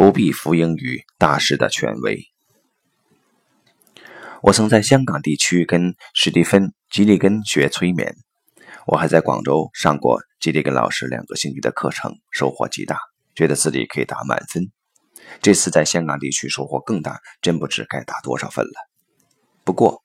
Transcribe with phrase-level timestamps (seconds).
[0.00, 2.24] 不必服膺于大师的权威。
[4.40, 8.16] 我曾在香港地区跟史蒂芬·吉利根学催眠，
[8.86, 12.98] 我还在广州上过吉利根老师两个星期的课程，收获极大，
[13.34, 14.72] 觉得自己可以打满分。
[15.42, 18.72] 这次在香港地区收获更大，真不知该打多少分了。
[19.64, 20.02] 不过，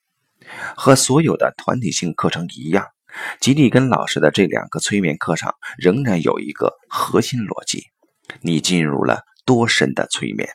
[0.76, 2.86] 和所有的团体性课程一样，
[3.40, 7.86] 吉利根老师的这两个催眠课程仍然有一个核心逻辑：
[8.42, 10.50] 你进入了多深的催眠，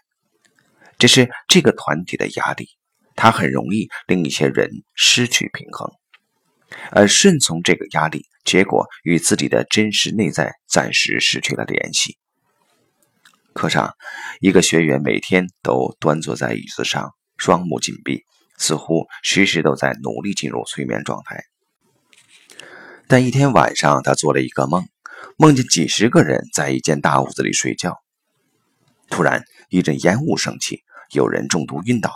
[0.98, 2.68] 这是这个团体的压力。
[3.16, 5.90] 它很容易令一些人失去平衡，
[6.90, 12.16] 而顺从这个压力，结果与自己的真实内在暂时失去了联系。
[13.52, 13.94] 课上，
[14.40, 18.24] 一个学员每天都端坐在椅子上，双目紧闭，
[18.56, 21.44] 似乎时时都在努力进入催眠状态。
[23.06, 24.88] 但一天晚上，他做了一个梦，
[25.36, 27.98] 梦见几十个人在一间大屋子里睡觉。
[29.10, 32.10] 突然，一阵烟雾升起，有人中毒晕倒。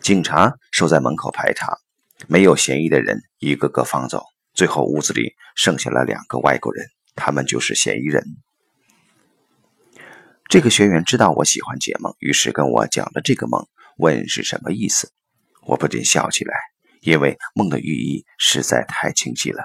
[0.00, 1.78] 警察守在门口排查，
[2.26, 4.24] 没有嫌疑的人一个个放走，
[4.54, 8.24] 最后屋子里剩下了两个外国人，他们就是嫌疑人。
[10.48, 13.66] 这个学员知道我喜欢解梦，于是跟我讲了这个梦，
[13.98, 15.12] 问是什么意思。
[15.62, 16.54] 我不禁笑起来，
[17.00, 19.64] 因为梦的寓意实在太清晰了。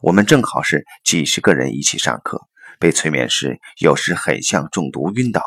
[0.00, 2.40] 我们正好是几十个人一起上课，
[2.78, 5.42] 被催眠时有时很像中毒晕倒。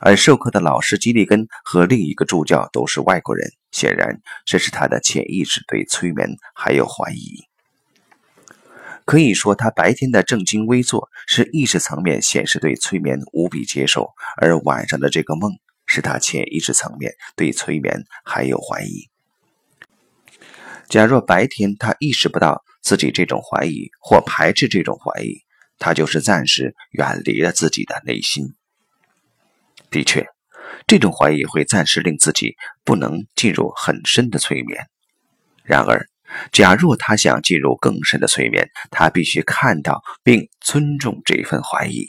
[0.00, 7.44] 而授课的老师基利根和另一个助教都是外国人，显然这是他的潜意识对催眠还有怀疑。
[9.04, 15.52] 可以说，他白天的正襟危坐是意识层面显示对催眠无比接受，而晚上的这个梦
[15.86, 19.08] 是他潜意识层面对催眠还有怀疑。
[20.88, 25.45] 假若白天他意识不到自己这种怀疑或排斥这种怀疑，
[25.78, 28.54] 他就是暂时远离了自己的内心。
[29.90, 30.26] 的确，
[30.86, 34.86] 这种怀疑会暂时令自己不能进入很深的催眠。
[35.62, 36.06] 然而，
[36.52, 42.06] 假若他想进入更深的催眠，他必须看到并尊重这份怀疑，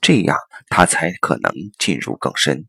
[0.00, 0.36] 这样
[0.68, 2.66] 他才可能进入更深。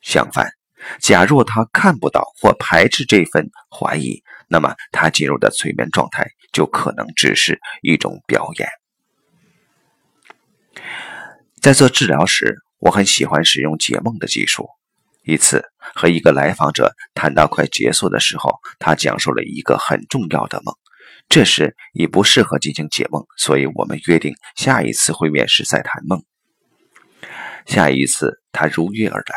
[0.00, 0.50] 相反，
[0.98, 8.68] 假若他看不到或排斥这份怀疑，那么他进入的催眠状态就可能只是一种表演。
[11.64, 12.58] 在做治疗时。
[12.78, 14.68] 我很喜欢使用解梦的技术。
[15.22, 15.64] 一次
[15.94, 20.74] 和一个来访者谈到快结束的时候，他讲述了一个很重要的梦。
[21.26, 26.22] 这时已不适合进行解梦，所以我们约定下一次会面时再谈梦。
[27.64, 29.34] 下一次他如约而来，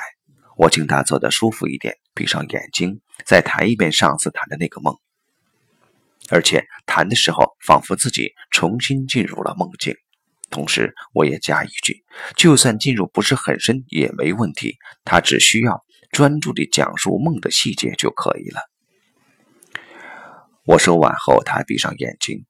[0.58, 4.94] 我请他坐得舒服一点，闭上眼睛，再谈一遍上次谈的那个梦，
[6.30, 9.96] 而且谈的时候仿佛自己重新进入了梦境。
[10.50, 12.04] 同时，我也加一句：
[12.36, 18.62] 就算进入不是很深也没问题，他只需要专注地讲述梦的细节就可以了。
[20.64, 22.46] 我说完后，他闭上眼睛，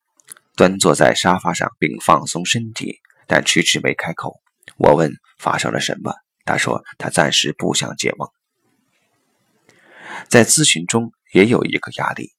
[0.55, 4.35] 端坐在沙发上并放松身体，但迟迟没开口。
[4.77, 6.13] 我问发生了什么，
[6.45, 8.29] 他说他暂时不想解梦。
[10.29, 12.36] 在咨询中也有一个压力。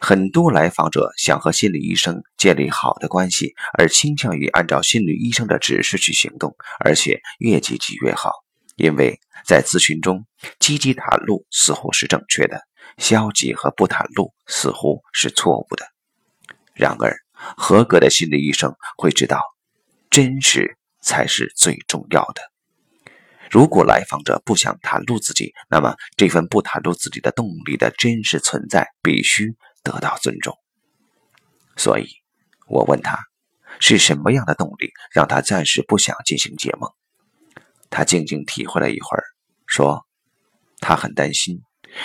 [0.00, 8.30] 很多来访者想和心理医生建立好的关系，而倾向于按照心理医生的指示去行动，而且越积极越好。
[8.76, 10.26] 因为在咨询中，
[10.58, 12.60] 积极袒露似乎是正确的，
[12.98, 15.86] 消极和不袒露似乎是错误的。
[16.74, 17.16] 然而，
[17.56, 19.40] 合格的心理医生会知道，
[20.10, 22.42] 真实才是最重要的。
[23.48, 29.54] 如果来访者不想袒露自己，那么这份不袒露自己的动力的真实存在必须。
[29.84, 30.58] 得到尊重，
[31.76, 32.08] 所以
[32.66, 33.18] 我问他
[33.78, 36.90] 是什么样的动力让他暂时不想进行解梦。
[37.90, 39.22] 他静静体会了一会儿，
[39.66, 40.04] 说
[40.80, 41.62] ：“他很担心，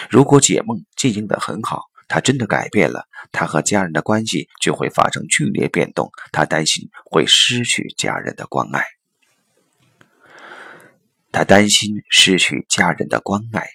[0.10, 6.12] 如果解梦进行得很好，他真的改变了，他和家人的关系就会发生剧烈变动。
[6.32, 8.84] 他担心会失去家人的关爱。
[11.32, 13.68] 他担心失去家人的关爱，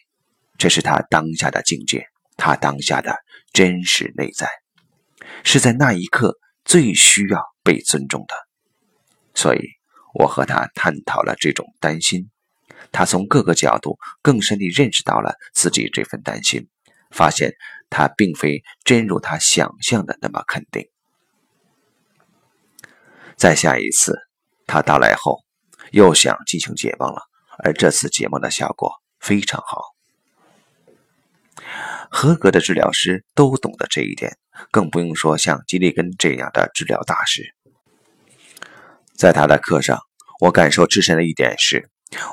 [0.59, 3.17] 这是他当下的境界。”他当下的
[3.53, 4.49] 真实内在，
[5.45, 8.35] 是在那一刻最需要被尊重的，
[9.35, 9.61] 所以
[10.15, 12.31] 我和他探讨了这种担心。
[12.93, 16.69] 他从各个角度更深地认识到了自己这份担心，
[17.11, 17.55] 发现
[17.91, 20.89] 他并非真如他想象的那么肯定。
[23.37, 24.17] 在下一次
[24.67, 25.45] 他到来后，
[25.91, 27.23] 又想进行解梦了，
[27.65, 29.94] 而这次解梦的效果非常好。
[32.11, 34.37] 合格的治疗师都懂得这一点，
[34.71, 37.55] 更不用说像吉利根这样的治疗大师。
[39.17, 39.99] 在他的课上，
[40.41, 41.89] 我感受至深的一点是，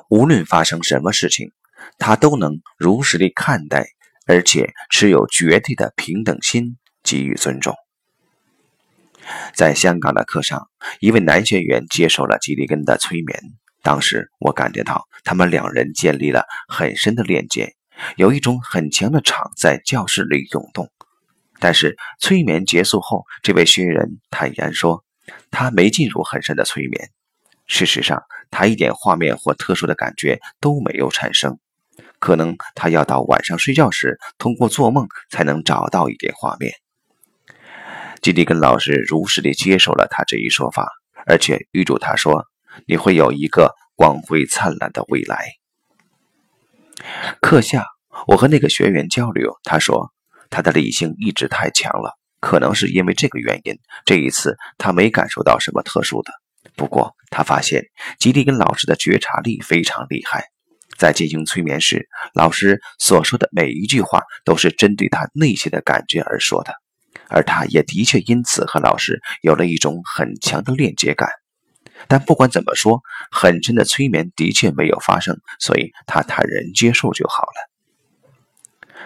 [0.10, 1.52] 无论发生什么事情，
[1.98, 3.86] 他都能如实地看待，
[4.26, 7.76] 而且持有绝对的平等心，给予尊重。
[9.54, 10.68] 在香港的课上，
[11.00, 13.40] 一位男学员接受了吉利根的催眠。
[13.84, 17.74] 当时我感觉到他们两人建立了很深的链接，
[18.16, 20.90] 有一种很强的场在教室里涌动。
[21.60, 25.04] 但是催眠结束后，这位学员坦言说，
[25.52, 27.12] 他没进入很深的催眠。
[27.68, 31.60] 事实上，他一点画面或特殊的感觉都没有产生。
[32.18, 36.74] 可能他要到晚上睡觉时，通过做梦才能找到一点画面。
[38.22, 40.90] 基蒂根老师如实地接受了他这一说法，
[41.26, 42.46] 而且预祝他说
[42.86, 45.54] ：“你会有一个光辉灿烂的未来。”
[47.42, 47.86] 课下，
[48.28, 50.12] 我和那个学员交流，他说
[50.50, 56.32] 他的理性一直太强了，可能是因为这个原因，这一次他没感受到什么特殊的。
[56.76, 57.86] 不过他发现
[58.20, 60.46] 吉蒂根老师的觉察力非常厉害，
[60.98, 66.74] 在进行催眠时，老师所说的每一句话都是针对他内心的感觉而说的。
[67.28, 71.30] 而他也的确因此和老师有了一种很强的链接感，
[72.08, 73.02] 但不管怎么说，
[73.32, 77.70] 很深的催眠的确没有发生，所以他坦然接受就好了。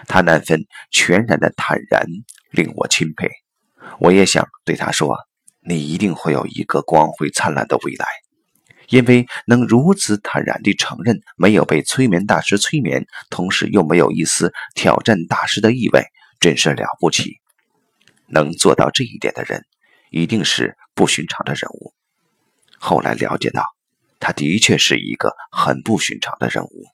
[0.06, 2.06] 他那份全然的坦然
[2.50, 3.30] 令我钦佩，
[3.98, 5.16] 我也想对他说
[5.66, 8.06] ：“你一定会有一个光辉灿烂的未来，
[8.88, 16.04] 因为能如此坦然地承认没有被催眠大师催眠，同时又没有一丝挑战大师的意味，
[16.40, 17.40] 真是了不起。”
[18.28, 19.64] 能做到这一点的人，
[20.10, 21.94] 一定是不寻常的人物。
[22.88, 23.64] 后来了解到，
[24.20, 26.84] 他的确是一个很不寻常的人物。